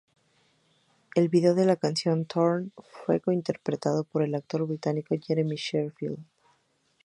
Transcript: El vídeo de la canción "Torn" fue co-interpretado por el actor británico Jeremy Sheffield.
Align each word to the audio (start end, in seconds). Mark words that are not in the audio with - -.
El 1.13 1.29
vídeo 1.29 1.53
de 1.53 1.63
la 1.63 1.75
canción 1.75 2.25
"Torn" 2.25 2.71
fue 3.05 3.19
co-interpretado 3.21 4.03
por 4.03 4.23
el 4.23 4.33
actor 4.33 4.65
británico 4.65 5.13
Jeremy 5.23 5.57
Sheffield. 5.57 6.17